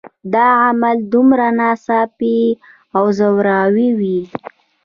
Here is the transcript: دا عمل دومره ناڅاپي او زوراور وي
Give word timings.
دا 0.33 0.47
عمل 0.67 0.97
دومره 1.13 1.47
ناڅاپي 1.59 2.39
او 2.95 3.03
زوراور 3.17 3.71
وي 3.99 4.19